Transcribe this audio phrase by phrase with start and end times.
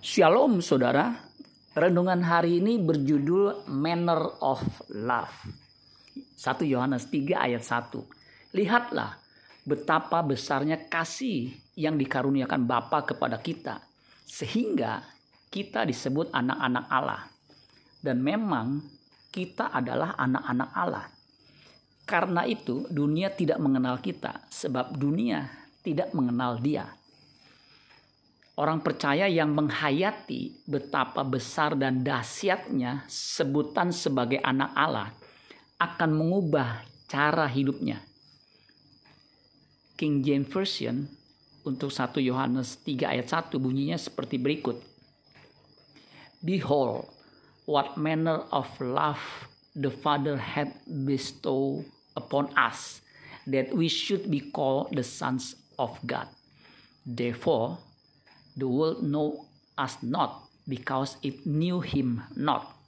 [0.00, 1.12] Shalom saudara,
[1.76, 4.64] renungan hari ini berjudul Manner of
[4.96, 5.44] Love.
[6.40, 8.56] 1 Yohanes 3 ayat 1.
[8.56, 9.20] Lihatlah
[9.68, 13.84] betapa besarnya kasih yang dikaruniakan Bapa kepada kita
[14.24, 15.04] sehingga
[15.52, 17.28] kita disebut anak-anak Allah.
[18.00, 18.80] Dan memang
[19.28, 21.06] kita adalah anak-anak Allah.
[22.08, 25.44] Karena itu dunia tidak mengenal kita sebab dunia
[25.84, 26.88] tidak mengenal dia.
[28.60, 35.08] Orang percaya yang menghayati betapa besar dan dahsyatnya sebutan sebagai anak Allah
[35.80, 38.04] akan mengubah cara hidupnya.
[39.96, 41.08] King James Version
[41.64, 44.76] untuk 1 Yohanes 3 ayat 1 bunyinya seperti berikut.
[46.44, 47.08] Behold,
[47.64, 53.00] what manner of love the Father had bestowed upon us,
[53.48, 56.28] that we should be called the sons of God.
[57.08, 57.89] Therefore,
[58.56, 59.46] the world know
[59.78, 62.78] us not because it knew him not.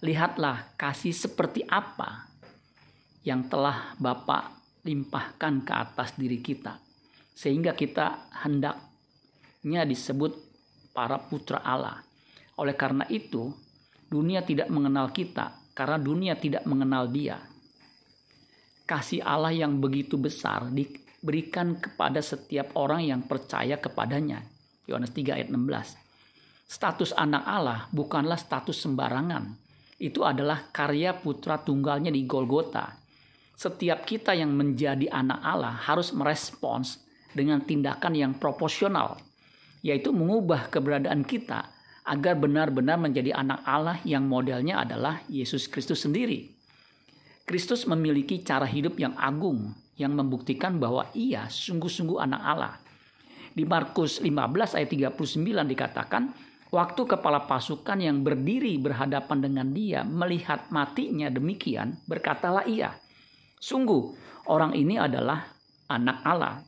[0.00, 2.28] Lihatlah kasih seperti apa
[3.24, 6.80] yang telah Bapa limpahkan ke atas diri kita
[7.36, 10.36] sehingga kita hendaknya disebut
[10.96, 12.00] para putra Allah.
[12.60, 13.48] Oleh karena itu,
[14.08, 17.40] dunia tidak mengenal kita karena dunia tidak mengenal Dia.
[18.84, 24.59] Kasih Allah yang begitu besar diberikan kepada setiap orang yang percaya kepadanya
[24.90, 26.66] Yohanes 3 ayat 16.
[26.66, 29.54] Status anak Allah bukanlah status sembarangan.
[30.02, 32.98] Itu adalah karya putra tunggalnya di Golgota.
[33.54, 39.20] Setiap kita yang menjadi anak Allah harus merespons dengan tindakan yang proporsional,
[39.84, 41.68] yaitu mengubah keberadaan kita
[42.08, 46.50] agar benar-benar menjadi anak Allah yang modelnya adalah Yesus Kristus sendiri.
[47.44, 52.74] Kristus memiliki cara hidup yang agung yang membuktikan bahwa ia sungguh-sungguh anak Allah.
[53.50, 56.22] Di Markus 15 ayat 39 dikatakan,
[56.70, 62.94] waktu kepala pasukan yang berdiri berhadapan dengan dia melihat matinya demikian, berkatalah ia,
[63.58, 64.14] sungguh
[64.46, 65.50] orang ini adalah
[65.90, 66.62] anak Allah.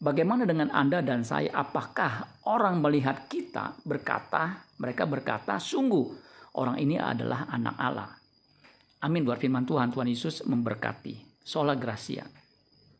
[0.00, 1.52] Bagaimana dengan Anda dan saya?
[1.52, 6.08] Apakah orang melihat kita berkata, mereka berkata, sungguh
[6.56, 8.08] orang ini adalah anak Allah.
[9.04, 9.92] Amin buat firman Tuhan.
[9.92, 11.44] Tuhan Yesus memberkati.
[11.44, 12.24] Sola Gracia.